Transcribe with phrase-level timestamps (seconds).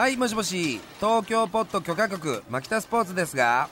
[0.00, 3.68] はいもしもし東京ポット許可局牧田スポーツですが。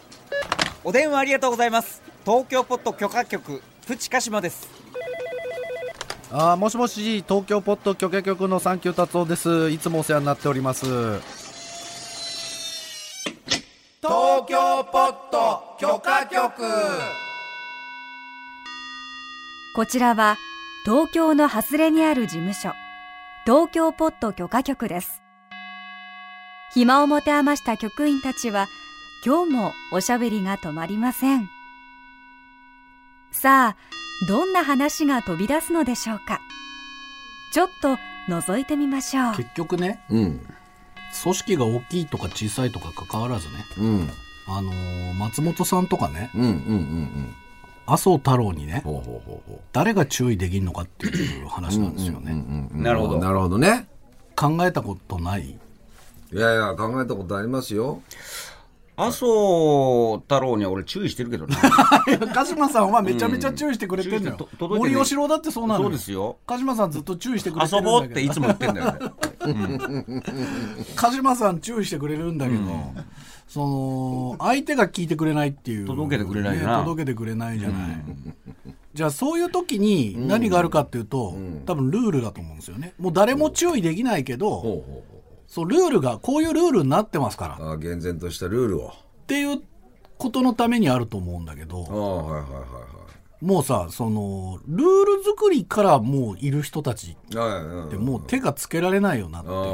[0.85, 2.03] お電話ありがとうございます。
[2.23, 4.69] 東京ポット許可局プチカシマです。
[6.31, 9.71] あーもしもし東京ポット許可局のサンキュー達夫です。
[9.71, 10.85] いつもお世話になっております。
[10.85, 11.23] 東
[14.47, 16.63] 京ポット許可局。
[19.75, 20.37] こちらは
[20.85, 22.75] 東京の外れにある事務所
[23.47, 25.23] 東京ポット許可局です
[26.75, 28.69] 暇を持て余した局員たちは
[29.25, 31.49] 今日もおしゃべりが止まりません
[33.33, 33.77] さあ
[34.27, 36.41] どんな話が飛び出すのでしょうか
[37.53, 37.97] ちょっと
[38.29, 40.41] 覗いてみましょう結局ねうん。
[41.23, 44.11] 組織が大きいとか小さいとか関わらずねうん。
[44.47, 47.35] あのー松本さんとかねうんうんうんうん。
[47.87, 52.83] 麻生太郎にねほうほうほうほ誰が注意できるのかっていう話なんですよね、う。
[52.83, 53.89] なるほどなるほどね。
[54.37, 55.59] 考えたことない
[56.33, 58.03] いやいや、考えたことありますよ。
[58.99, 61.55] 麻生太郎には俺注意してるけどね
[62.35, 66.39] 鹿島さんはめちゃめちゃ注意してくれてんのよ、うん森喜朗だってそうなのそうですよ。
[66.47, 68.01] 鹿島さんずっと注意してくれて遊るんだけど。
[68.01, 70.23] ぼうっていつも言ってんだよね。
[70.97, 72.61] 鹿島さん注意してくれるんだけど、
[73.47, 75.87] その相手が聞いてくれないっていう。
[75.87, 76.79] 届けてくれないな。
[76.79, 78.05] ね届けてくれないじゃない、
[78.95, 82.95] じゃあそういう時に何があるかっていうと、多分ルールだと思うんですよね。
[82.99, 85.18] もう誰も注意できないけど、ほうほうほ
[85.49, 87.67] そうルールがこういうルールになってますから。
[87.67, 88.93] ああ、厳然としたルールを。
[89.27, 89.61] ていう
[90.19, 92.65] ことのためにあると思うんだけあどあ、はいはいはい
[93.41, 97.49] もうさそのルール作りからもういる人たちはい。
[97.49, 99.69] はいはいってもう手がつけられないよなっていうああああ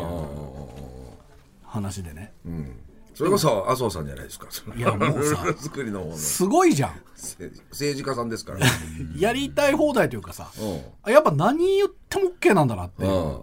[1.65, 2.77] あ話でねあうん。
[3.15, 4.49] それこそ麻生さんじゃないですか。
[4.77, 8.59] いやもうさルール作りの方のすごいじゃんせ政治家さんですから。
[9.19, 10.81] やりたい放題というかさうん。
[11.03, 13.41] あやっぱ何言っても OK なんだなっていううん。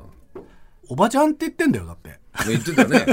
[0.89, 3.05] おばちゃんって言ってんだよだって言ってたね。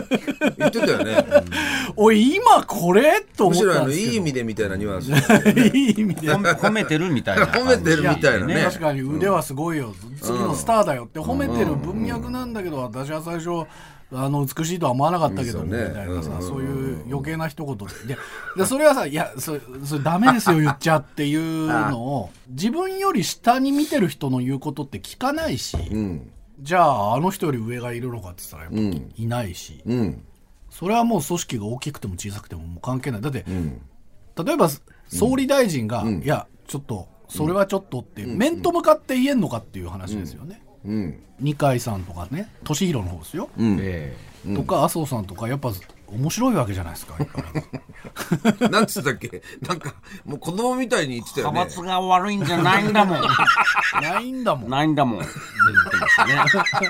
[0.56, 1.24] 言ってたよね。
[1.96, 3.20] おい今これ？
[3.36, 4.10] と思ったんですけど。
[4.10, 5.10] いい意味でみたいなニュアンス。
[5.76, 6.28] いい意味で。
[6.32, 7.46] 褒めてるみたいな。
[7.46, 8.62] 褒めてるみたいなね。
[8.64, 11.18] 確かに腕はすごいよ、次のスターだよって。
[11.20, 13.66] 褒めてる文脈なんだけど、私は最初
[14.10, 15.88] あの美しいとは思わなかったけど、そうね。
[15.88, 16.42] みたいなさ、うん。
[16.42, 17.84] そういう余計な一言で。
[18.06, 18.18] で
[18.56, 26.30] でそれはさいやそそれダメですよ言っちゃっていうのを自分より下に見てる人の言うことって聞かないし、うん。
[26.60, 29.12] じゃああの人より上がいるのかって言ったらやっぱうん。
[29.16, 30.24] いないし、うん。
[30.70, 33.20] それはもう組織が大きくても小さくてももう関係ない。
[33.20, 33.80] だって、うん。
[34.44, 34.68] 例えば
[35.08, 41.22] 総理大臣が、いやちょっとそれはちょっとって、面と向かって言えんのかっていう話ですよね、うん。
[41.40, 43.78] 二階さんとかね敏弘の方ですよ、うん。
[43.80, 44.16] え。
[44.54, 45.72] とか麻生さんとかやっぱ
[46.10, 47.14] 面白いわけじゃないですか
[48.70, 49.42] なんつったっけ？
[49.60, 51.52] なんか、もう子供みたいに言ってたえよね。
[51.52, 53.20] 派閥が悪いんじゃないんだもん。
[54.02, 54.70] ないんだもん。
[54.70, 55.20] ないんだもん。
[55.20, 56.16] って言ってまし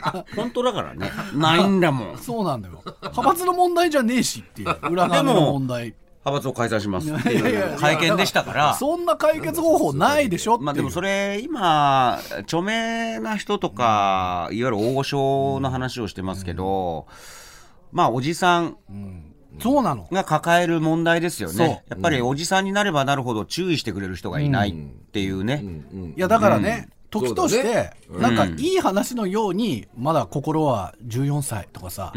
[0.07, 0.25] たね。
[0.37, 1.11] 本当だからね。
[1.35, 2.19] ないんだもん。
[2.23, 2.81] そうなんだよ。
[2.85, 4.77] 派閥の問題じゃねえしっていう。
[4.91, 5.95] 裏側の問題。
[6.25, 7.79] 派閥を解散しますっていう。
[7.79, 8.75] 会見でしたから。
[8.75, 17.07] そんな解決方法ないでしょまあでもそれ今著名な人とか、いわゆる大御所の話をしてますけど、
[17.93, 18.77] まあおじさん
[19.61, 20.09] そうなの。
[20.13, 21.83] が抱える問題ですよね。
[21.89, 24.75] やっぱりおじさんになればなるほど注意してくれる人がいないっ
[25.13, 25.65] ていうね、
[26.17, 32.13] いやだからね、時として、なんかいい話のようにまだ心は14歳とかさ、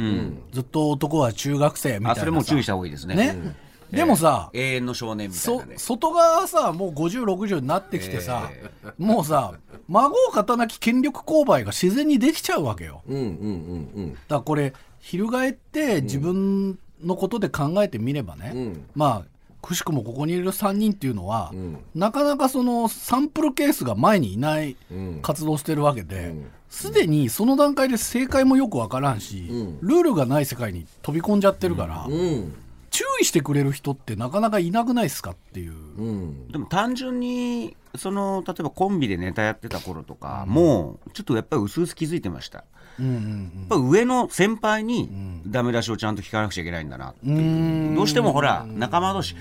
[0.52, 3.16] ずっと男は中学生みたいなそれも注意した方がいいですね。
[3.16, 3.56] ね、
[3.92, 5.78] でもさ、永遠の少年みたいそなね。
[5.78, 8.50] 外側さもう5060になってきてさ、
[8.98, 9.54] もうさ
[9.88, 13.02] 孫を勝たなき権力勾配が自然にできちゃうわけよ。
[13.08, 14.14] うんうんうんうん。
[14.14, 18.86] だからこれ翻って自分のことで考えてみればね、うん。
[18.96, 19.32] まあ
[19.62, 21.78] くしくもここにいる3人っていうのは、ん。
[21.94, 25.20] なかなかそのサンプルケースが前にいないうん。
[25.22, 26.34] 活動してるわけで
[26.70, 29.50] すで、にその段階で正解もよくわからんし、
[29.82, 32.54] ルールがない世界に飛び込んじゃってるから、うん。
[32.92, 35.72] 注意してくれる人ってなかなかいなくないですかっていう。
[35.72, 36.48] うん。
[36.50, 42.66] でも単純にその例えばコンビでネタやってた頃とか、もうちょっとやっぱり薄々気づいてました。
[43.00, 45.10] うんうんやっぱ上の先輩に
[45.48, 47.96] ダメ出しをちゃんと聞かなくちゃいけないんだなっていう。
[47.96, 49.36] どうしてもほら仲間同士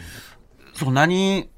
[0.73, 1.50] そんなに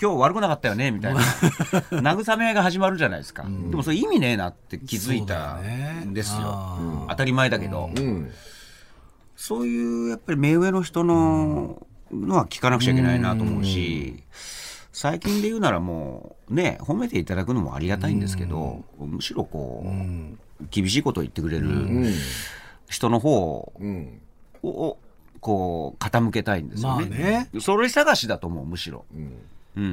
[0.00, 1.20] 今日悪くなかったよねみたいな。
[1.90, 6.40] 慰め合いが始まるじゃないですか、でもそれ意味ねえなって気づいたんですよ。
[6.44, 8.30] あ当たり前だけど、うん。
[9.44, 14.22] そういうやっぱり目上の人ののは聞かなくちゃいけないなと思うし、
[14.92, 21.66] 最近で言うならもうね褒めていただくのもありがたいんですけど、むしろこう、厳しいことを言ってくれる
[22.88, 24.20] 人の方うん。
[24.62, 24.96] を
[25.40, 27.08] こう傾けたいんですよね。
[27.10, 29.04] まあねそれ探しだと思うむしろ。
[29.12, 29.38] うん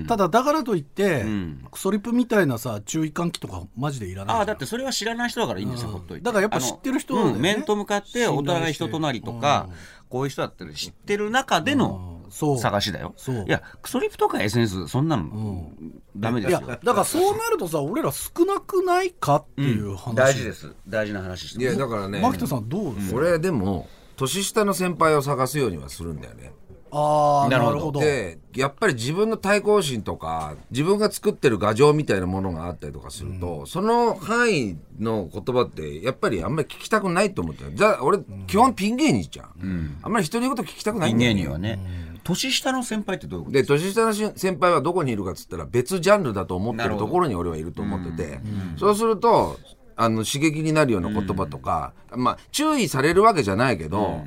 [0.08, 1.66] ただだからといって、ん。
[1.72, 5.94] クソリップみたいなさ注意喚起とかマジでいらないああだってそれは知らない人だからいいんですよ、うん。
[5.96, 6.24] ほっといて。
[6.24, 9.70] だからやっぱ知ってる人面と向かってお互い人となりとか、
[10.10, 12.32] こういう人だったら知ってる中でのうん。
[12.32, 12.60] そう。
[12.60, 13.46] 探しだよ、そう。
[13.48, 15.72] いやクソリップとか SNS そんなの、
[16.16, 20.74] ダメでいやすよだからそうなるとさ俺ら少なくないかっていう話、大事です。
[20.88, 26.52] 大事な話していやだからね牧田さんどうですか、俺でも年下の先輩を探すようにはするんだよね
[26.92, 28.00] ああなるほど。
[28.00, 37.74] でやっぱり自分の対抗心とか自分が作ってる牙城みたいなものがあったりとかすると、その範囲の言葉ってやっぱりあんまり聞きたくないと思ってる。
[37.74, 41.80] じゃあ俺基本ピン芸人じゃん、あんまり人の言うこと聞きたくない人んだよ、ね、間にはね、
[42.24, 48.40] 年下の先輩ってどういうことで年下のし先輩はどこにいるかっつったら別ジャンルだと思ってるところに俺はいると思ってて、
[48.78, 49.60] そうすると
[49.96, 54.26] あの刺激になるような言葉とか、まあ注意されるわけじゃないけど、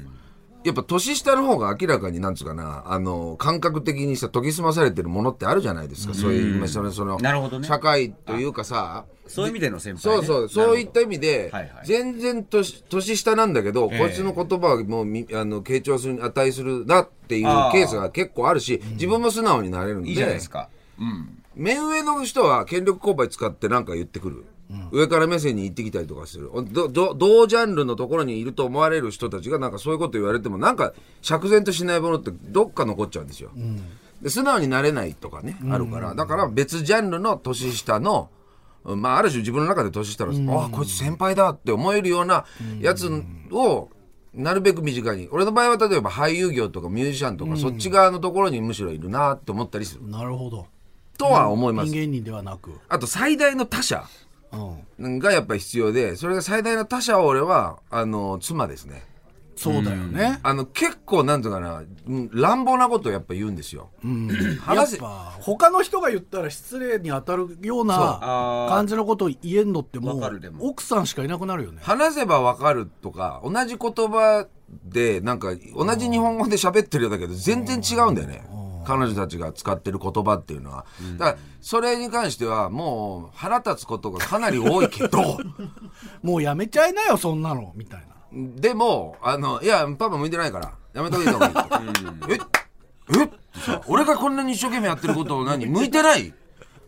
[0.64, 7.66] やっぱ年下の方が明らかになんつうかなあの感覚的にさ研ぎ澄まされてるものってあるじゃないですか、そういう今そのそのなるほどね。
[7.66, 9.04] 社会というかさ。
[9.24, 11.86] そういう意味での先輩、ね、そうそう、そういった意味で、はいはい。
[11.86, 20.68] 全然年年下なんだけど、こいつの言葉はもうみあの傾聴するに値するなっていうケースが結構あるし、自分も素直になれるんで、いいじゃないですか、
[20.98, 24.44] うん、目上の人は権力勾配使って何か言ってくる。
[24.90, 26.50] 上から目線に行ってきたりとかする。
[26.72, 33.50] どど同ジャンルのところにいると思われる人たちがなんかそういうこと言われてもなんか釈然としないものってどっか残っちゃうんですよ、
[34.20, 36.14] で素直になれないとかね、あるから。
[36.14, 38.30] だから別ジャンルの年下の
[38.84, 42.44] うんまあある種自分の中で年下の、ああこいつ先輩だって思えるような
[42.80, 43.08] やつ
[43.52, 43.88] を
[44.34, 45.28] なるべく身近に。
[45.30, 50.08] 俺の場合は例えば俳優業とかミュージシャンとか、そっち側のところにむしろいるなって思ったりする。
[50.08, 50.66] なるほど。
[51.18, 53.98] とは思います、人間人ではなく、あと最大の他者。
[53.98, 54.04] うん、
[54.98, 59.02] がやっぱり必要でそれが最大の他者は俺はあの妻ですね。
[59.54, 70.66] そうだよね、あの結構なんていうかなうん乱暴なことをやっぱ言うんですよ、やっ話他の人が言ったら失礼に当たるような感じのことを言えんのってもうわかるでも。
[70.66, 71.78] 奥さんしかいなくなるよね。
[71.82, 74.48] 話せばわかるとか同じ言葉
[74.84, 78.42] でなんか同じ日本語で喋ってるようだけど全然違うんだよね
[78.84, 80.86] 彼女たちが使ってる言葉っていうのは、
[81.18, 85.38] だからそれに関してはもう腹立つことがかなり多いけど。
[86.22, 87.72] もうやめちゃいなよそんなの。
[87.74, 88.06] みたいな。
[88.56, 90.72] でもあのいやパパ向いてないから。
[90.94, 91.54] やめといた方がいい、
[92.28, 92.38] え？
[93.18, 93.24] え？
[93.24, 95.66] ってさ俺がこんなに一生懸命やってることを何？
[95.66, 96.34] 向いてない？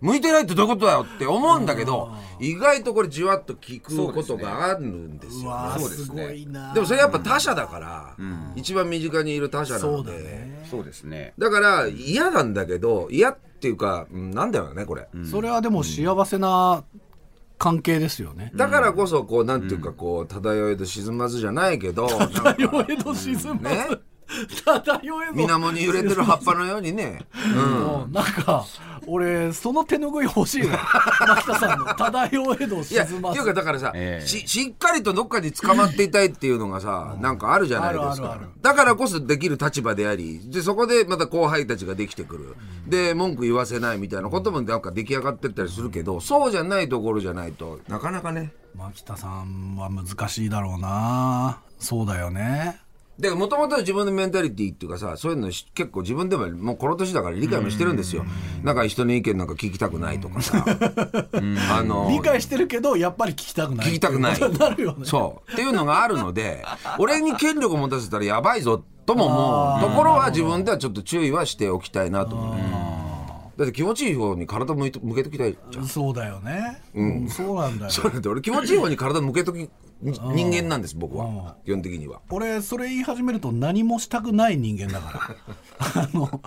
[0.00, 2.10] 向いてないってどういうことだよって思うんだけど
[2.40, 8.16] 意外とこれじわっと聞くことがあるんですよそうですすねごいなでもそれやっぱ他者だから、
[8.56, 10.66] 一番身近にいる他者なそうだのでね。
[10.70, 11.34] そうですね。
[11.38, 16.84] だから嫌なんだけど嫌っていうか、うんなんだよねこれ、それはでも幸せな
[17.58, 23.86] 関係ですよね、だからこそこうなんていうかこう漂えど沈まずじゃないけど 漂えど沈まず、ね
[24.64, 27.24] 漂えど水面に揺れてる葉っぱのようにね、
[27.54, 28.64] もうなんか
[29.06, 30.78] 俺その手ぬぐい欲しいな
[31.28, 34.26] 牧田さんの漂えどいやって沈まずいうかだからさ、ええ。
[34.26, 38.10] ししっかりとどっかに捕まっていたいっていうのがさ、なんかあるじゃないですか。
[38.10, 38.48] あるあるある。
[38.62, 42.56] だからこそできる立場でありでそこでまた後輩たちができてくる、
[42.86, 48.52] で文句言わせないみたいなこともなんか出来上がってったりするけどそうじゃないところじゃないとなかなかね。
[48.74, 51.60] 牧田さんは難しいだろうな。
[51.78, 52.80] そうだよね
[53.18, 58.24] でもともと自分のメンタリティっていうかさそういうのし結構自分でももうこの年だから理解もしてるんですよ。
[58.64, 60.64] なんか人の意見なんか聞きたくないとかさ。
[61.70, 63.86] あの理解してるけどやっぱり聞きたくない。
[63.86, 64.40] 聞きたくない。
[64.58, 65.04] なるよね。
[65.04, 65.52] そう。
[65.52, 66.64] っていうのがあるので
[66.98, 69.90] 俺に権力を持たせたらやばいぞとも思う。
[69.90, 72.94] ところは自分ではちょっと注意はしておきたいなと思う。
[73.56, 79.70] だって気持ちいい方に体向いて向けときたいじゃんそうだよね、うん、そうなんだよそれで俺気持ちいい方に体向けとき
[80.04, 81.56] 人間なんです僕は。
[81.64, 82.20] 基本的には。
[82.30, 85.36] 俺それ言い始めると何もしたくない人間だか
[85.80, 86.02] ら。
[86.02, 86.40] あの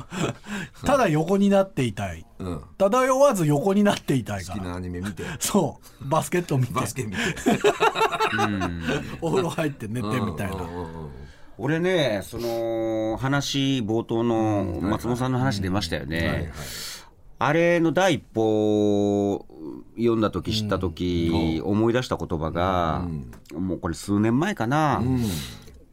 [0.86, 2.62] ただ横になっていたい、ん。
[2.78, 4.60] 漂わず横になっていたいから。
[4.60, 5.24] 好きなアニメ見て。
[5.40, 6.08] そう。
[6.08, 6.74] バスケット見て。
[6.74, 7.18] バスケ見て。
[9.22, 10.58] お風呂入って寝てみたいな、
[11.58, 16.52] 俺ねその話冒頭の松本さんの話出ましたよね、
[17.40, 19.46] あれの第一報を
[19.96, 23.08] 読んだ時知った時、思い出した言葉が、
[23.54, 25.04] もうこれ数年前かな、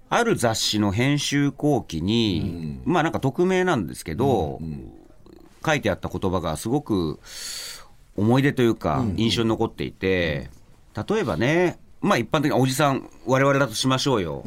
[0.08, 4.60] ある雑誌の編集後期に、まあなんか匿名なんですけど、
[5.64, 7.20] 書いてあった言葉がすごく
[8.16, 10.50] 思い出というか印象に残っていて、
[11.08, 14.44] 例えばねまあ一般的なおじさん我々だとしましょうよ、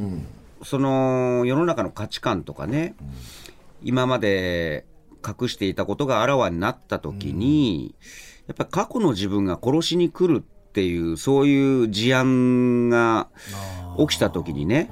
[0.64, 2.96] その世の中の価値観とかね、
[3.84, 4.86] 今まで
[5.26, 7.96] 隠していたことがあらわになった時に、
[8.48, 13.30] やっぱり過去の自分が殺しに来るっていうそういう事案が
[13.98, 14.90] 起きた時にね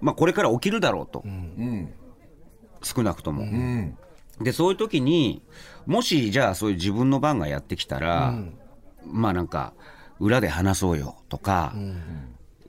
[0.00, 1.92] まあこれから起きるだろうと、うん。
[2.82, 3.44] 少なくとも、
[4.40, 5.42] でそういう時に
[5.86, 8.38] もしじゃあそういう自分の番がやってきたら、
[9.04, 9.72] まあなんか
[10.20, 11.74] 裏で話そうよとか、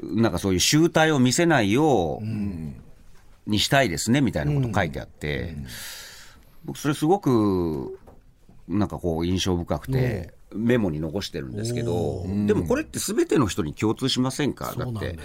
[0.02, 5.56] なんかそういう集体を見せないようにしたいですねみたいなこと書いてあって、
[6.66, 8.00] 僕それすごく
[8.68, 10.34] なんかこう印象深くて。
[10.52, 14.74] メモに残してるんですけど、でもこれって全ての人に共通しませんか？
[14.76, 15.20] だって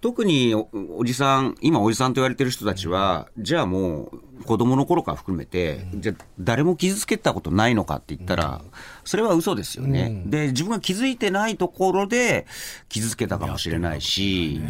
[0.00, 4.04] 特におおじさん、今おじさんと言われてる人たちは、じゃあも
[4.40, 8.62] う子供の頃から含めて、じゃあ誰も傷つけたことないのかって言ったら、
[9.04, 10.22] それは嘘ですよね。
[10.24, 12.46] で、自分が気づいてないところで
[12.88, 14.62] 傷つけたかもしれないし、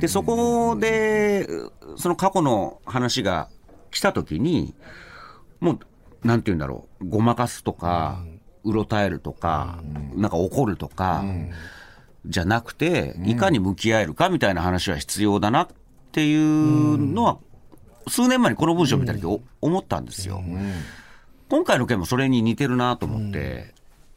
[0.00, 1.48] で、そこで、
[1.96, 3.48] その過去の話が
[3.92, 4.74] 来た時に、
[5.60, 5.78] もう、
[6.26, 8.22] なんて言うんだろう、ごまかすとか、
[8.64, 9.78] うろたえるとか、
[10.14, 11.24] なんか怒るとか、
[12.26, 15.68] じゃなくて、いかに向き合えるかみたいな話は必要だなっ
[16.12, 17.38] ていうのは、
[18.08, 20.42] 数年前にこの文章を見た時お思ったんですよ。
[21.48, 23.74] 今回の件もそれに似てるなと思って、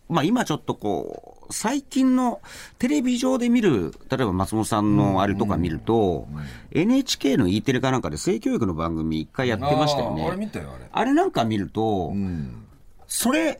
[0.07, 2.41] まあ今ちょっとこう、最近の
[2.77, 6.27] テレビ上で見る、例えば松本さんのあれとか見ると、
[6.71, 10.27] NHK の E テレかなんかで性教育の番組一回やってましたよね。
[10.27, 10.85] あれ見たよあれ。
[10.91, 12.13] あれなんか見ると、
[13.07, 13.59] それ、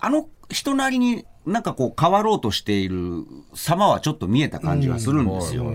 [0.00, 3.24] あの人なりになんかこう変わろうとしている
[3.54, 5.72] 様はちょっぱ見えた感じがするんですよ。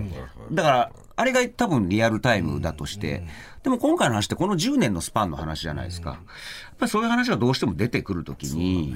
[0.52, 3.26] だから、あれが多分リアルタイムだとして、
[3.62, 6.10] でも今回の話ってこの10年のスパンの話じゃないですか。
[6.10, 6.18] やっ
[6.78, 8.94] ぱりそういう話がどうしても出てくるときに、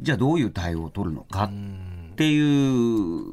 [0.00, 3.24] じゃあどういう対応を取るのかっていう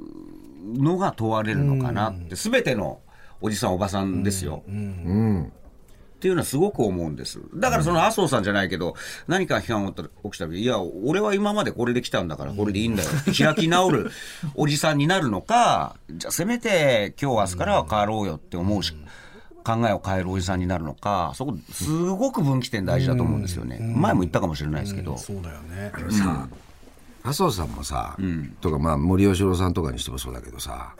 [0.81, 2.99] のが問われるのかなって、すべての
[3.41, 4.63] おじさんおばさんですよ。
[4.67, 7.39] っていうのはすごく思うんです。
[7.53, 8.95] だからその麻生さんじゃないけど、
[9.27, 13.09] 何か批判が起きた時、いや、俺は今までこれで来たんだからこれでいいんだよ。
[13.09, 14.11] って開き直る
[14.55, 18.95] おじさんになるのか、じゃあせめて今日明日からは変わろうよって思うし、
[19.67, 23.79] 考えを変えるおじさんになるのか、そこすごく分岐点大事だと思うんですよね。
[23.97, 25.17] 前も言ったかもしれないですけど。
[25.17, 26.47] そうだよねさ、
[27.23, 28.17] 麻生さんもさ、
[28.61, 30.95] とかまあ森喜朗さんとかにしてもそうだけどさ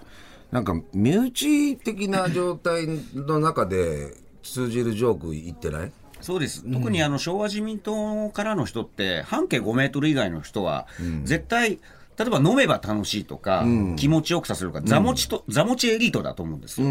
[0.51, 5.91] なんか身内的な状態の中で通じるジョーク言ってない？
[6.19, 6.63] そうです。
[6.63, 10.87] 特にあの昭和自民党からの人って、半径5メートル以外の人は、
[11.23, 11.79] 絶対、
[12.17, 13.63] 例えば飲めば楽しいとか、
[13.95, 16.87] 気持ちよくさせるとか、座持ちと、座持ちエリートだと思うんですよ。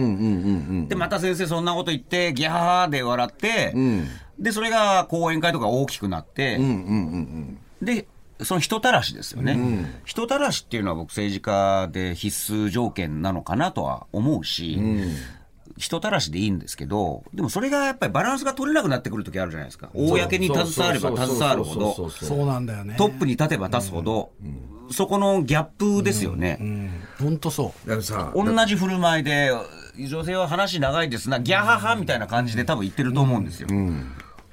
[0.88, 3.74] で、また先生そんなこと言って、ギャーで笑って、
[4.38, 6.60] で、それが講演会とか大きくなって、
[7.82, 8.06] で、
[8.42, 14.78] その人たらしですよね、人たらしっていうのは僕政治家で必須条件なのかなとは思うし、
[15.78, 19.90] 人たらしでいいんですけど、でもそれがやっぱりバランスが取れなくなってくる時あるじゃないですか。
[19.94, 22.94] 公に携われば携わるほど、そうなんだよね。
[22.96, 24.30] トップに立てば立つほど、
[24.90, 26.90] そこのギャップですよね。
[27.18, 29.50] 本当そだからさ同じ振る舞いで、
[29.98, 33.68] 女性は話長いですな、ギャハハみたいな感じで多分言ってると思うんですよ。
[33.70, 33.74] う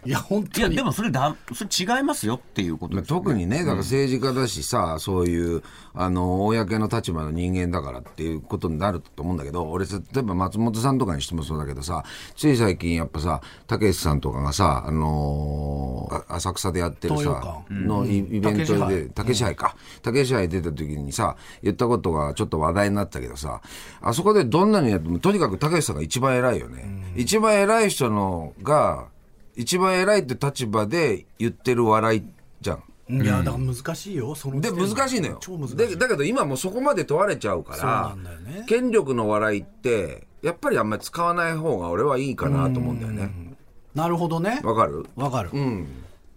[0.06, 12.04] いや本いや、当にでもそれだ、それ違いますよっていうことですよね、特にね、だから政治家だしさ、そういう、あの、公の立場の人間だからっていうことになると思うんだけど、俺、例えば松本さんとかにしてもそうだけどさ、
[12.36, 17.74] つい最近やっぱさ、たけしさんとかがさ、あのーあ浅草でやってるさ、館。
[17.74, 19.76] のイイベントで、たけし杯か。
[20.02, 23.62] たけし杯出た時にさ、言ったことがちょっと話題になったけどさ、
[24.02, 27.14] あそこでどんなにやっても、とにかくたけしさんが一番偉いよね。
[27.16, 29.08] 一番偉い人のが、
[29.56, 32.24] 一番偉いって立場で言ってる笑い
[32.62, 32.84] じゃん。
[33.10, 34.72] いやだから難しいよそので。
[34.72, 35.38] 難しいのよ。
[35.42, 35.76] 超難しい。
[35.76, 38.66] でだけど今もうそこまで問われちゃうかそうならんだよね。
[38.68, 43.56] 権力の笑いってやっぱりあんまり使わない方が俺はいいかなと思うんだよね。
[43.94, 44.62] なるほどね。
[44.64, 45.06] わかる？
[45.16, 45.88] わかる、うん。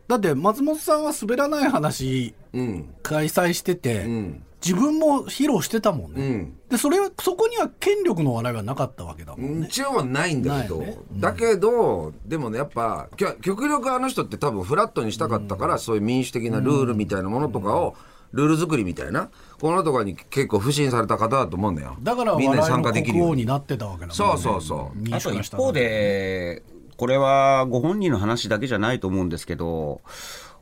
[0.09, 2.95] だって松本さんは滑らない話うん。
[3.03, 6.59] 開催してて、ん自分も披露してたもんね、うん。
[6.69, 13.09] でそれはそこには権力の笑いはなかったわけだもんね、一応はないんだけど、ないよねだけどでもねやっぱ
[13.43, 17.95] 極力あの人って多分フラットにしたかったから、そういう民主的なルールみたいなものとかを、
[18.33, 19.31] ルール作りみたいな
[19.61, 21.97] このとかに結構不信された方だと思うんだよ。
[22.03, 23.47] だからみんなに参加できるように。
[23.47, 24.15] なってたわけだもんね。
[24.15, 24.99] そうそうそう。
[24.99, 26.63] 民あ主化したらと一方で、
[26.97, 30.01] これはご本人の話だけじゃないと思うんですけど、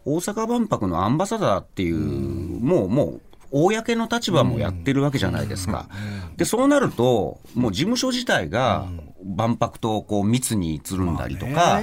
[0.04, 3.20] 大阪万博のアンバサダーっていう、もう、もう、
[3.54, 5.88] 公の立場もやってるわけじゃないですか。
[6.36, 8.86] で、そうなると、もう事務所自体が
[9.24, 11.80] 万博とこう密につるんだりとか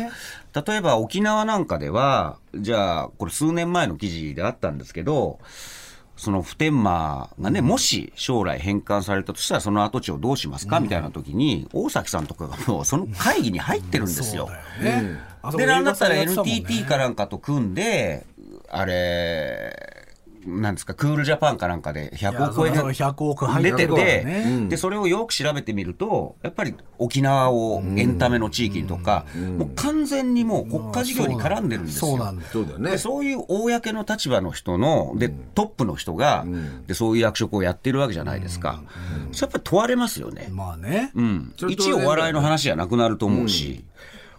[0.53, 5.39] 例えば沖縄なんかでは、じゃあ、これ数年前の記事であったんですけど、
[6.17, 14.49] その普天間がね、もし将来返還されたとしたら、その跡地をどうしますかみたいな時に、大崎さんとかがもうその会議に入ってるんですよ。
[15.57, 18.27] で、なんだったら NTT かなんかと組んで、
[18.69, 20.00] あれ、
[20.45, 29.25] なんですかクールジャパンかなんかで100億円いやその100億入ってる出てて、ねでそれをよく調べてみるとやっぱり沖縄をエンタメの地域にとか、
[29.57, 32.11] もう完全にもう国家事業に絡んでるんですよ。
[32.11, 32.43] そうなんだ。
[32.43, 32.91] よそうだよね。
[32.91, 36.45] でそういう公の立場の人ので、トップの人が、
[36.87, 38.81] でそういう役職をやってるわけじゃないですか、
[39.31, 41.53] それやっぱり問われますよね、まあね、うん。
[41.69, 43.83] 一応お笑いの話じゃなくなると思うし、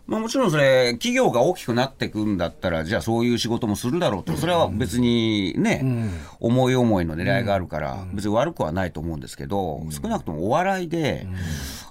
[0.07, 4.35] まあ、もちろんそれ企業が大きくなっていくんだったらじゃあそういう仕事もするだろうと。
[4.37, 11.27] それは別にね、思い思いの狙いがあるから別に悪くはないと思うんですけど、少なくともお笑いで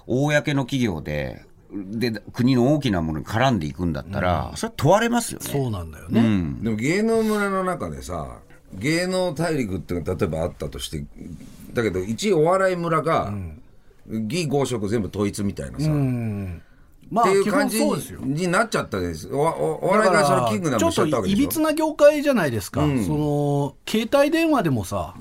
[0.07, 5.45] 公の企業でで国の大きなものに絡んでいくんだったら、それは問われますよね。
[5.49, 6.21] そうなんだよね、
[6.61, 8.39] でも芸能村の中でさ
[8.73, 11.05] 芸能大陸っていうのが例えばあったとして
[11.73, 13.33] だけど一お笑い村が
[14.09, 15.89] 義合色全部統一みたいなさ、
[17.11, 19.29] まあっていう感じになっちゃったです。
[19.31, 21.41] おおお笑いがそのキングダムにしちゃったわけでしょ？
[21.41, 25.15] ちょっといびつな業界じゃないですか、その携帯電話でもさ、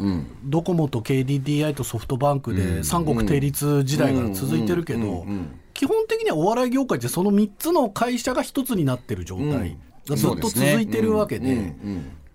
[0.44, 5.26] ドコモと KDDI とソフトバンクで三国定律時代が続いてるけど、
[5.74, 9.76] 基本的にはお笑い業界ってその3つの会社が一つになってる状態。
[10.08, 11.74] がずっと続いてるわけで、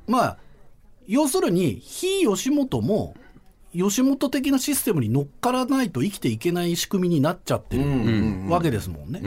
[0.08, 0.38] まあ
[1.08, 3.16] 要するに非吉本も
[3.76, 7.84] 吉本的なシステムに乗っからないと生きていけない仕組みになっちゃってる
[8.50, 9.22] わけですもんね。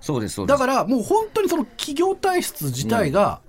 [0.00, 0.58] そうですそうです。
[0.58, 3.40] だからもう本当にその企業体質自体が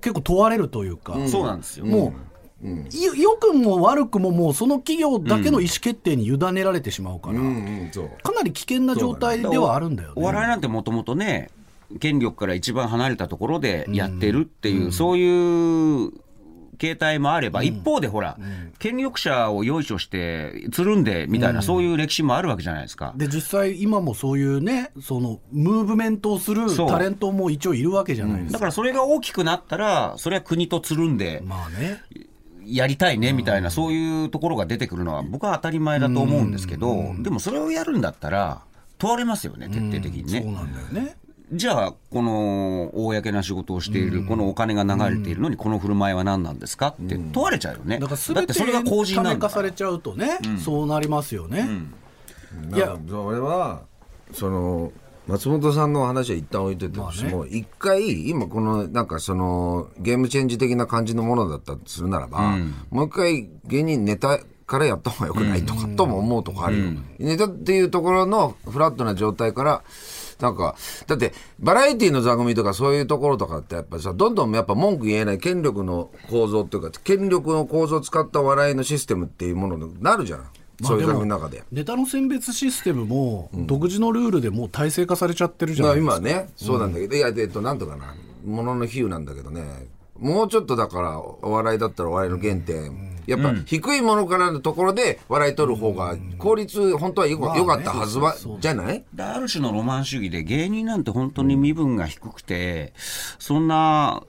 [0.00, 1.86] 結構問われるというか、そうなんですよ。
[1.86, 2.14] も
[2.62, 7.90] う、よ良くも悪くももうその企業だけの意思決定に委ねられてしまうから、うんうん
[8.22, 10.26] かなり危険な状態ではあるんだよおね。
[10.26, 11.50] 笑いなんてもともとね、
[12.00, 16.12] 権力から一番離れたところでやってるっていう、そういう
[16.78, 18.38] 形態もあれば、一方でほら、
[18.78, 23.12] 権力者をよいしょして、つるんでみたいな、そういう歴史もあるわけじゃないですか。
[23.16, 28.52] で実際今もそういうねそのムーブメントをするタレントも一応いるわけじゃないですか。
[28.54, 32.02] だからそれが大きくなったら、それは国とつるんでまあね。
[32.66, 38.62] やりたいねみたいな、そういうところが出てくるのは、僕は当たり前だと思うんですけど、でもそれをやるんだったら、
[38.96, 40.40] 問われますよね、徹底的にね。
[40.40, 41.16] そうなんだよね。
[41.52, 47.98] じゃあ、この公な仕事をしている、このお金が流れているのに、この振る舞いは何なんですかって問われちゃうよね。
[47.98, 49.52] だからだ全てってそれが公人たなんだから。
[49.52, 51.68] されちゃうとね、そうなりますよね。
[52.74, 52.78] いや。
[52.78, 53.82] いや俺は
[54.32, 54.92] その
[55.26, 62.56] 松本さんの話は一旦置いといてとしても一、回今このなんかそのゲームチェンジ的な感じのものだったとするならば、
[62.90, 69.82] もう一回芸人ネタからやった方がよくないとか、とも思うとこあるよ、ネタっていうところのフラットな状態から
[70.40, 80.46] なんか、だって、バラエティの座組とかそういうところとかってやっぱさ、どんどんやっぱ文句言えない権力の構造っていうか、権力の構造を使った笑いのシステムっていうものになるじゃん。
[80.82, 81.62] そういうの中で。
[81.70, 86.30] ネタの選別システムも独自のルールでもう体制化されちゃってるじゃまあないですか。
[86.30, 89.62] 今ね、そうなんだけど、いや、えっと、なんとかな、ものの比喩なんだけどね、
[90.18, 99.04] もうちょっとだから、お笑いだったらお笑いの原点、やっぱ低いものからのところで笑い取る方が、効率、本当はよ,、まかったはずは、じゃない？
[99.12, 102.92] である種のロマン主義で、芸人なんて本当に身分が低くて、
[103.38, 104.22] そんな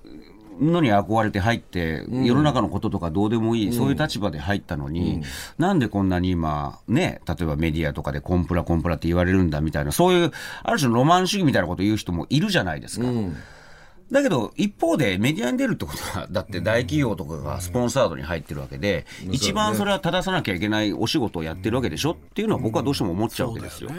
[0.60, 5.21] のに憧れて入って、世の中のこととかどうでもいい、そういう立場で入ったのに、
[5.58, 10.32] なんでこんなに今、ね、例えばメディアとかでコンプラ、コンプラって言われるんだみたいな、そういう、
[10.63, 13.06] ある種のロマン主義みたいなことを言う人もいるじゃないですか。
[14.12, 22.12] だけど、一方でメディアに出るってことは、だって大企業とかがスポンサードに入ってるわけで、一番それは正さなきゃいけないお仕事をやってるわけでしょ？
[22.12, 23.89] っていうのは僕はどうしても思っちゃうわけですよ。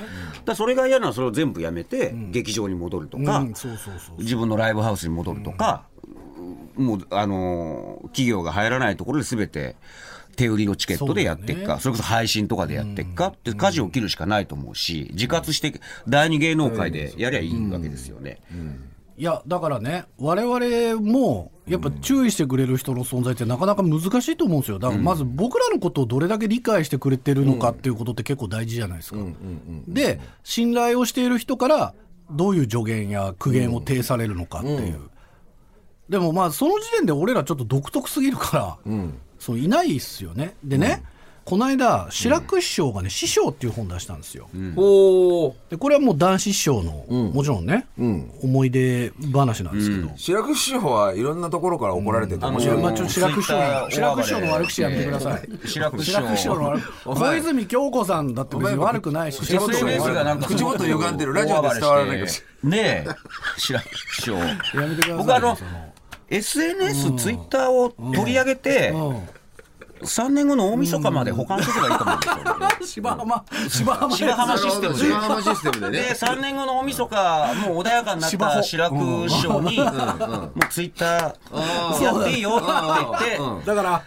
[0.44, 3.40] だそれが嫌ならそれを全部やめて、劇場に戻るとか、
[4.18, 5.84] 自分のライブハウスに戻るとか、
[6.76, 9.74] もう、あのー企業が入らないところで全て、
[10.36, 18.38] 手売りのチケットでやっていくか、そ,、れこそ配信とかでやっていくかって、舵を切るしかないと思うし、自活して、第二芸能界でやりゃいいわけですよね。
[19.18, 29.18] いやだからね我々もやっぱ注意してくれる人の存在ってなかなか難しいと思うんですよだからまず僕らのことをどれだけ理解してくれてるのかっていうことって結構大事じゃないですか。
[29.88, 31.94] で信頼をしている人から
[32.30, 35.10] どういう助言や苦言を呈されるのかっていう。
[36.08, 38.92] でもまあその時点で俺らちょっと独特すぎるから、
[39.38, 40.54] そういないっすよね。
[40.62, 41.02] でね、
[41.46, 44.48] この間志らく師匠がね「師匠」っていう本出したんですよ。
[45.70, 46.92] でこれはもう男子師匠の、
[47.32, 47.86] もちろんね、
[48.42, 52.76] 思い出話なんですけど、白く師匠はいろんなところから怒られてて面い白い。
[52.78, 55.68] やまあちょっと白く師匠の悪口やめてください。
[55.68, 56.60] 白く師白く師匠の
[57.04, 61.32] 匠悪小泉京子さんだって別に悪くないし、口元 SNS がなんか口元歪んでる。
[61.32, 63.06] ラジオで伝わらないけどねえ
[63.56, 63.84] 白く
[64.16, 64.34] 師匠。
[64.34, 64.44] や
[64.88, 65.16] めてください。
[65.18, 65.56] 僕あの
[66.28, 69.28] SNS、ツイッターを取り上げて、うん
[70.02, 72.86] 3年後の大晦日まで保管しとけばいいと思うんですよ。
[72.86, 74.16] 芝浜芝浜。
[74.16, 75.00] 芝浜システムで。
[75.00, 82.66] 芝浜システムででね3年後の大晦日もう穏やかになった白く師匠に、もうツイッターやっていいよって
[83.36, 84.02] 言って、だから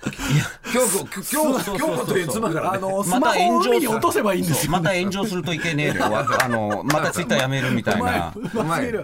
[0.71, 2.77] 京子京子京子という妻からね。
[2.77, 4.71] あのスまマホをた炎上海に落とせばいいんですよ。
[4.71, 8.33] また炎上するといけねえで、わ あのまたツイッターやめるみたいな。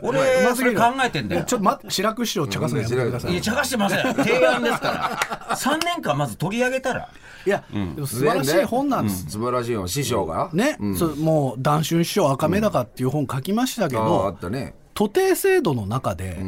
[0.02, 1.44] 俺それ考えてんだよ。
[1.44, 3.32] ちょっと待って白く師匠茶化すのやめてください。
[3.32, 4.14] いや、茶化してません。
[4.16, 5.20] 提案ですか
[5.50, 5.56] ら。
[5.56, 7.10] 3年間まず取り上げたら。
[7.46, 10.50] いや、でも素晴らしい本なんです、素晴らしい本師匠が。
[10.52, 14.74] ね、そうもう「談春師匠赤目高」っていう本書きましたけあああど、ったね。
[14.96, 16.40] 徒弟制度の中で、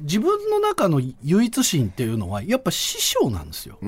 [0.00, 3.78] 自分の中の唯一心っていうのはやっぱ師匠なんですよ、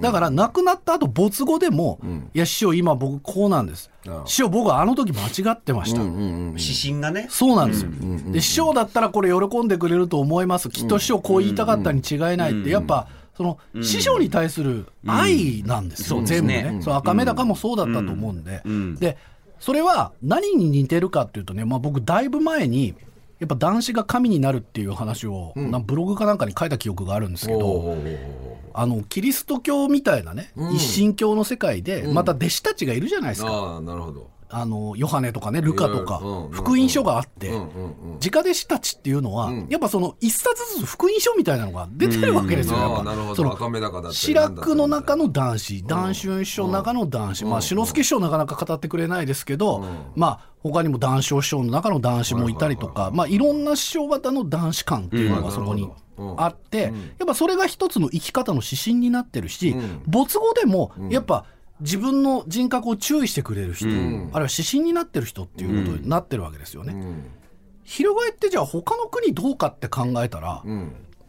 [0.00, 1.98] だから亡くなった後没後でも
[2.32, 3.90] 「いや師匠今僕こうなんです。
[4.08, 4.26] ああ。
[4.26, 6.00] 師匠僕はあの時間違ってました」
[6.56, 7.26] 指針がね。
[7.28, 7.90] そうなんですよ、
[8.32, 10.70] で師匠だったらこれ喜んでくれると思います。
[10.70, 13.06] きっと師匠こう言いたかったに違いないってやっぱ
[13.40, 16.72] その師匠に対する愛なんですよ、うん全部ね。
[16.72, 18.62] ね、そう赤目高もそうだったと思うんで、
[19.00, 19.16] で
[19.58, 22.94] それは何に似てるかっていうとね、まあ、僕だいぶ前に
[23.38, 27.96] やっぱ男子が神になるっていう話を、なブログかなんかに書いた記憶があるんですけど、
[28.74, 43.34] あのキリスト教みたいなね、一神教の世界でまた弟子たちがいるじゃないですか、なるほどあのヨハネとかねルカとか福音書があって直弟子たちっていうのはやっぱその一冊ずつ福音書みたいなのが出てるわけですよあやっぱ。
[43.36, 47.44] その志らくの中の男子談春師匠の中の男子。
[47.44, 49.84] まあ志の輔師匠なかなか語ってくれないですけど
[50.16, 55.88] まあ他にも談笑師匠の中の男子もいたりとかまあいろんな師匠方の男子観っていうのがそこに
[56.36, 59.74] あってやっぱそれが一つの生き方の指針になってるし
[60.06, 61.46] 没後でもやっぱ
[61.80, 66.94] 自分の人格を注意してくれる人、あるいは指針になってる人っていうことになってるわけですよね。
[67.84, 70.62] 翻ってじゃあ他の国どうかって考えたら、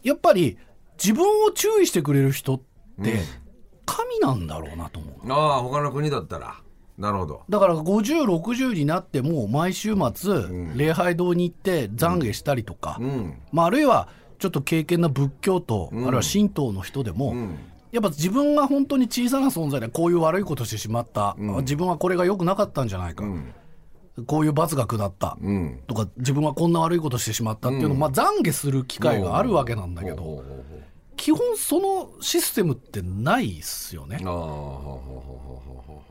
[0.02, 0.58] やっぱり
[1.02, 2.60] 自分を注意してくれる人っ
[3.02, 3.20] て
[3.86, 5.32] 神なんだろうなと思う。
[5.32, 6.56] ああ他の国だったら。
[6.98, 7.42] なるほど。
[7.48, 10.44] だから50、60になっても毎週末、
[10.76, 13.00] 礼拝堂に行って懺悔したりとか、
[13.50, 17.34] まあ、あるいはちょっと敬虔な仏教徒、あるいは神道の人でも、
[17.92, 23.24] やっぱ自分が本当に小さな存在でこういう悪いことしてしまった、自分はこれが良くなかったんじゃないか、
[24.26, 25.36] こういう罰が下った、
[25.86, 30.42] とか自分はこんな悪いことしてしまったっていうのを、まあ、懺悔する機会があるわけなんだけど、
[31.16, 34.16] 基本そのシステムってないっすよね。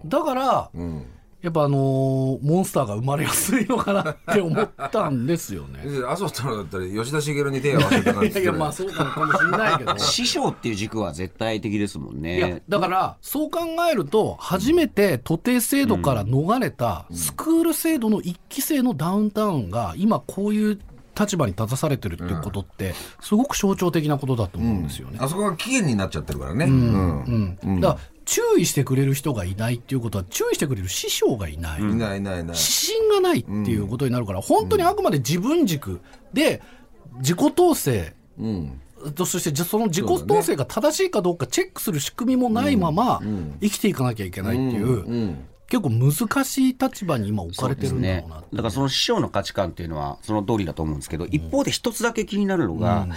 [0.06, 0.72] だから、
[1.42, 5.82] やっぱあのーモンスターが生まれやすいのかなって思ったんですよね。
[5.84, 9.98] う麻生太郎だったら吉田茂に手を合わせた感じいやいやまあそうかもしれないけど。
[10.00, 12.64] 師匠っていう軸は絶対的ですもんいやね。
[12.70, 20.80] だからそう考えると初めて徒弟制度から逃れたスクール制度の一期生のダウンタウンが今こういう
[21.20, 25.18] 立場に立たされてるっていうことってすごく象徴的なことだと思うんですよね。
[25.20, 26.66] あそこが期限になっちゃってるからね。
[26.66, 27.58] うん。
[27.64, 27.80] うん。
[27.82, 28.00] だから
[28.32, 31.82] 注意してくれる人がいないっていうことは注意してくれる師匠がいない。
[31.82, 32.56] いないいないいない。
[32.56, 36.00] 指針がないっていうことになるから、本当にあくまで自分軸
[36.32, 36.62] で
[37.18, 38.16] 自己統制、
[39.16, 43.20] とそしてじゃその自己統制が正しいかどうかチェックする仕組みもないまま
[43.60, 45.36] 生きていかなきゃいけないっていう、
[45.68, 53.10] 結構難しい立場に今置かれてるんだろうなね、だからその師匠の価値観っていうのはその通りだと思うんですけど、一方で一つだけ気になるのが、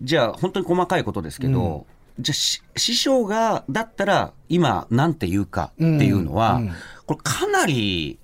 [0.00, 1.84] じゃあ本当に細かいことですけど、
[2.18, 6.60] じゃあし師匠がだったら今なんて言うかっていうのは、
[7.06, 8.18] これかなり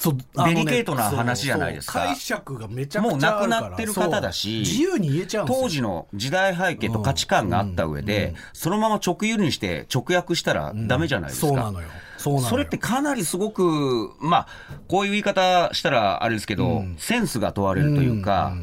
[0.00, 1.92] そうデリケートな話じゃないですか。
[1.92, 3.60] そうそう解釈がめちゃくもうちゃあるから。
[3.60, 11.48] 亡くなってる方だし自由に言えちゃう当時の時代背景と価値観があった上で、そのまま直輸入して直訳したらダメじゃないですか。
[11.48, 11.88] そうなのよ。
[12.16, 12.50] そうなのよ。
[12.50, 14.46] それってかなりすごく、まあ、
[14.88, 18.54] こういう言い方したらあれですけど、センスが問われるというか、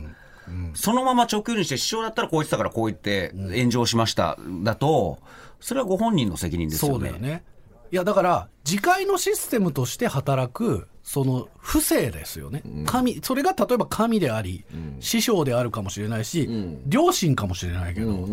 [0.74, 5.20] そのまま直輸入して、師匠だったらこう言ってたからこう言って炎上しました、だと、
[5.60, 6.94] それはご本人の責任ですよね。
[6.94, 7.44] そうだよね。
[7.90, 14.66] いやだから自戒のシステムとして働くその不正ですよね、神それが例えば神であり、
[15.00, 16.50] 師匠であるかもしれないし、
[16.86, 18.28] 両親かもしれないけど、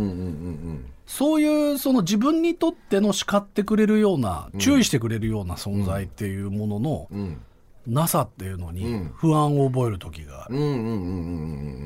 [1.06, 7.08] そういうその自分にとっての叱ってくれるような、注意してくれるような存在っていうものの、
[7.86, 10.44] なさっていうのに不安を覚える時が。
[10.44, 10.56] ある。
[10.56, 10.90] うんうんうんうんう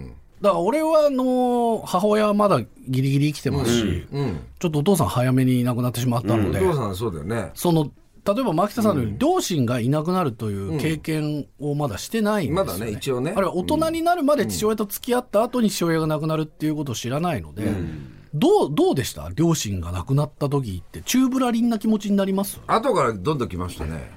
[0.06, 4.06] んだから俺はあの母親はまだギリギリ生きてますし、
[4.61, 6.94] ちょっとお父さん早めにいなくなってしまったので、お父さん。
[6.94, 7.50] そうだよね。
[7.54, 7.90] その
[8.24, 12.72] 例えば牧田さんのように両親がいなくなるという経験をまだしてないんですよ、ね。
[12.72, 13.32] まだね一応ね。
[13.34, 17.64] あるいは大人になるまで父親と付き合った後に父親が亡くなるっていうことを知らないので、
[18.32, 19.28] どうどうでした？
[19.34, 22.61] 両親が亡くなった時って宙ぶらりんな気持ちになります？
[22.68, 24.08] 後からどんどん来ましたね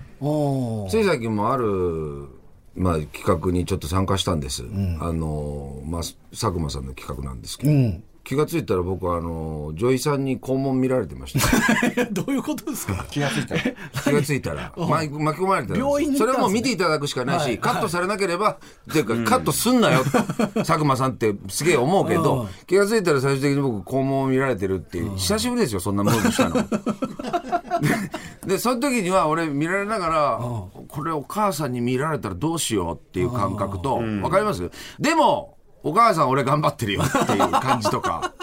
[0.89, 2.27] つい最近もある、
[2.75, 4.63] まあ、企画にちょっと参加したんです、
[4.99, 7.71] あの、まあ、佐久間さんの企画なんですけど、
[8.23, 11.33] 気がついたら僕はあの女医さんに肛門見られてまし
[11.95, 12.05] た。
[12.11, 13.05] どういうことですか？
[13.09, 13.61] 気がついたら
[14.03, 16.17] 気がついたらま巻き込まれてたんです病院ね。
[16.17, 17.57] それはもう見ていただくしかないし、はい。
[17.57, 18.51] カットされなければ、
[18.89, 20.03] っていうか、カットすんなよ。
[20.03, 20.11] と
[20.63, 26.55] 佐久間さんってすげえ思うけど、気がついたら最終的に僕肛門を見られてるっていう、久しぶりですよそんなムーブしたの。
[28.45, 30.39] でその時には俺見られながら、
[30.87, 34.69] これお母さんに見られたらどうしようっていう感覚と、わかります？
[34.99, 38.33] でもお母さん俺頑張ってるよっていう感じとか。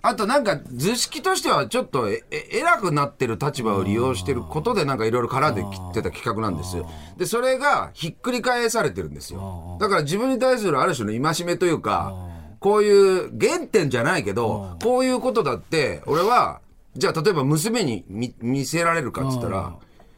[0.00, 6.88] あとなんか図式としてはちょっとええ偉くなってる立場を利用してることでなんかいろいろ絡んできてた企画なんですよ。
[7.16, 9.76] で、それがひっくり返されてるんですよ。
[9.80, 12.14] だから自分に対するある種の戒めというか、
[12.60, 16.60] こういう原点じゃないけど、こういうことだって、俺は、
[16.96, 19.74] じゃあ例えば娘に見見せられるかっつったら、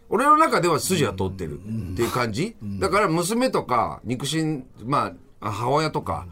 [0.09, 6.27] 俺の中では筋は通ってるっていう感じ、だから娘とか肉親まあ母親とか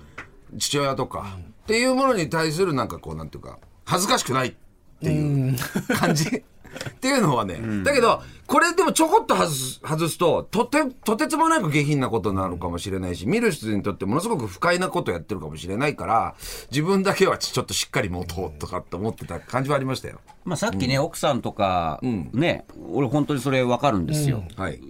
[0.59, 4.55] 父親とか、っていうものに対するなんかこうなんていうか恥ずかしくないっ
[5.03, 5.57] ていう
[5.99, 6.45] 感じ。
[6.69, 16.35] っていうのはね、だけどこれでもちょこっと外す外すととてとてつもなく下品なことなのかもしれないし見る人にとってものすごく不快なことやってるかもしれないから
[16.71, 20.21] 自分だけはちょっとしっかり持とうとかって思ってた感じはありましたよ。
[20.45, 24.81] まあさっきね、奥さんとか、ね俺本当にそれ分かるんですよ、はい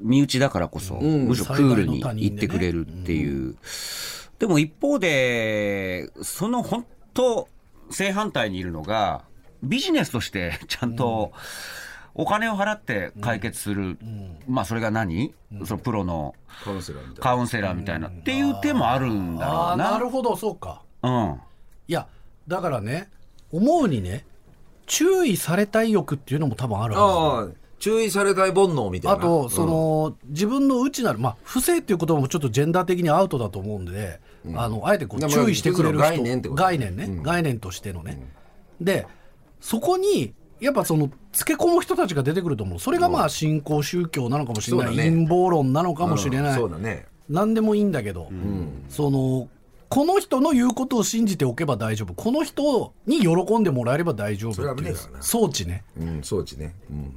[0.00, 3.56] 身内だからこそ、むしろクールに言ってくれるっていう、
[4.38, 7.48] でも一方でその本当
[7.90, 9.22] 正反対にいるのが
[9.62, 11.32] ビジネスとして ちゃんと
[12.14, 13.98] お金を払って解決する、
[14.46, 17.22] まあそれが何、そのプロのカウンセラーみたいな。
[17.22, 19.92] カウンセラーみたいな、っていう手もあるんだろうな。
[19.92, 20.36] なるほど。
[20.36, 20.82] そうか。
[21.02, 21.40] うん。
[21.88, 22.08] いや
[22.48, 23.08] だからね
[23.52, 24.24] 思うにね
[24.86, 29.18] 注意されたい欲っていうのも多分あるはず注意されたい煩悩みたいな。
[29.18, 34.20] あと、その、自分の内なる、まあ、不正っていう言葉もちょっとジェンダー的にアウトだと思うんで、
[34.54, 38.20] あの、あえてこう注意してくれる人、概念概念ね、概念としてのね。
[38.80, 39.06] で、
[39.60, 42.78] そこに、やっぱその、つけ込む人たちが出てくると思う。
[42.78, 46.54] それがまあ、新興宗教なのかもしれない、ね陰謀論なのかもしれうんない。
[46.54, 47.06] そうだね。
[47.28, 48.30] 何でもいいんだけど、
[48.88, 49.48] その、
[49.88, 52.14] この人の言うことを信じておけば大丈夫。
[52.14, 55.84] この人に喜んでもらえれば大丈夫っていう装置ね。
[55.98, 56.74] うん、装置ね。
[56.90, 57.16] うん。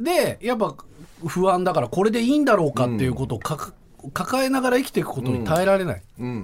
[0.00, 0.74] でやっぱ
[1.26, 3.72] 不安だからこれでいいんだろうかっていうことをかか
[4.12, 6.42] 抱えながら生きていくことに耐えられない、うん。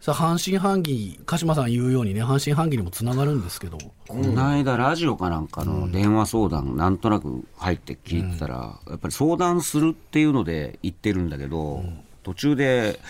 [0.00, 3.78] さあ半信半疑鹿島さん言うようにね半信半疑にもつながるんですけど。
[4.06, 11.82] この間ラジオかなんかの電話相談なんとなく入って聞いてたら、やっぱり相談するっていうので言ってるんだけど、
[12.22, 13.00] 途中で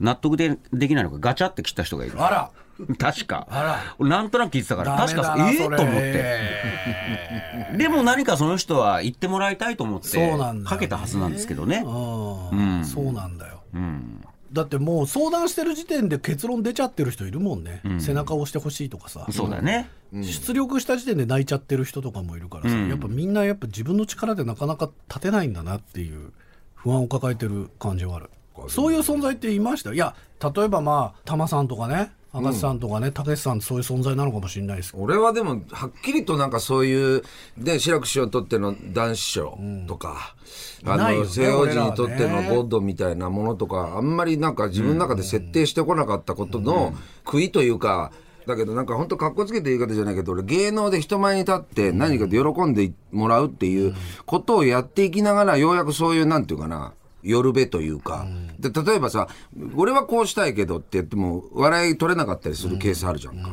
[0.00, 2.20] 納得でできないのがガチャって切った人がいる。
[2.20, 2.50] あら
[2.98, 3.46] 確か。
[3.50, 3.94] あら。
[3.98, 7.76] 俺なんとなく聞いてたから確かええと思って。
[7.78, 10.64] でも何かその人は言ってもらいたいと思ってそうなんだよね。
[10.64, 11.84] かけたはずなんですけどね。
[11.86, 13.60] うん、そうなんだよ。
[13.74, 14.24] うん。
[14.52, 19.24] だってもう相談してる時点で結論出ちゃってる人いるもんね、背中を押してほしいとかさ。
[19.30, 26.32] そうだね、出力した時点で泣いちゃってる人とかもいるからさ、やっぱみんなやっぱ自分の力でなかなか立てないんだなっていう
[26.74, 28.30] 不安を抱えてる感じはある。
[28.66, 29.92] そういう存在っていました？
[29.94, 30.16] いや
[30.54, 37.22] 例えばまあ玉さんとかね赤瀬さんとかねたけしさんそういう存在なのかもしれないです俺はでもはっきりとなんかそういう
[37.58, 40.36] で志らく師匠にとっての男子賞とか、
[40.84, 48.12] あないよねの西洋人にとってのゴッドみたいなものとかあんまりなんか自分の中で設定してこなかったことの悔いというか。
[48.46, 58.26] だけどなんか本当かっこつけて言い方じゃないけど俺芸能で人前に立って何かで喜んでもらうっていうことをやっていきながらようやくそういうなんていうかな夜べというか、
[58.58, 59.28] で例えばさ
[59.76, 63.50] 俺はこうしたいけどって言っても笑い取れなかったりするケースあるじゃんか、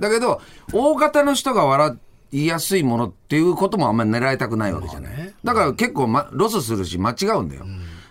[0.00, 0.40] だけど
[0.72, 1.98] 大方の人が笑
[2.32, 7.64] いやすいものっていうこともあんまり狙いたくないわけじゃない、だから結構、ま、ロスするし間違うんだよ、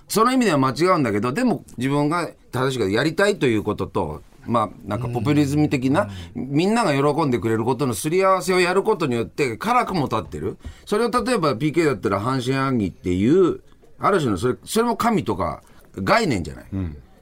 [0.07, 10.57] その意味では間違うんだけどでも自分が正しくやりたいということとまあなんかポピュリズム的な、みんなが喜んでくれることのすり合わせをやることによって辛くも立ってる。
[10.85, 13.61] それを例えば PK だったら半信半疑っていう
[14.01, 15.63] ある種のそれそれも神とか
[15.95, 16.65] 概念じゃない、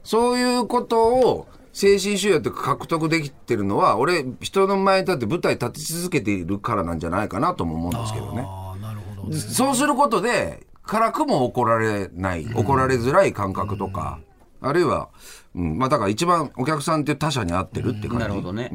[0.02, 8.42] そういうことを精神修養って獲得できてるのは俺人の前に立って舞台立ち続けているからなんじゃないかなとも思うんですけどね。
[8.80, 9.36] なるほどね。
[9.36, 14.18] そうすることで辛くも怒られない怒られづらい感覚とか、
[14.60, 15.10] あるいは、
[15.54, 18.70] うん、まあだから一番お客さんって他者に合ってるって感じ、なるほどね、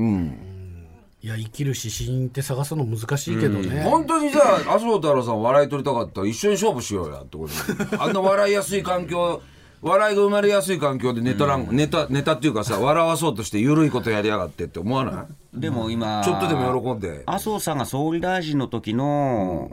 [1.26, 7.98] いや生きる指針って探すの難しいけどね、本当にじゃあ麻生太郎さん笑い取りたかったら一緒に勝負しようやってことで。
[7.98, 9.42] あんな笑いやすい環境
[9.82, 15.60] 笑いが生まれやすい環境でネタラン、ネタネタっていうかさ笑わそうとして緩いことやりやがってって思わない？
[15.60, 17.24] でも今ちょっとでも喜んで。
[17.26, 19.72] 麻生さんが総理大臣の時の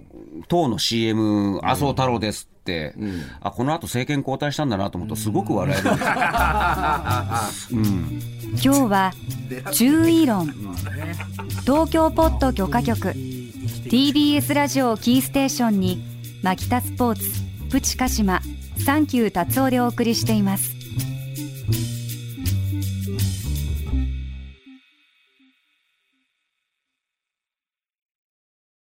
[0.49, 2.95] 党の CM 麻生太郎ですって、
[3.41, 7.81] あこの後政権交代したんだなと思うとすごく笑えるんですよ。
[7.81, 8.21] うん、
[8.53, 9.13] 今日は
[9.73, 10.47] 注意論。
[11.63, 13.15] 東京ポット許可局。
[13.93, 16.03] TBS ラジオをキーステーションに
[16.43, 17.31] マキタスポーツ
[17.71, 18.41] プチカシマ
[18.85, 20.82] サンキュー達夫でお送りしています